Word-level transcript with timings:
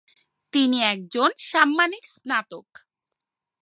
তিনি 0.53 0.77
একজন 0.83 1.29
সাম্মানিক 1.51 2.03
স্নাতক। 2.05 2.67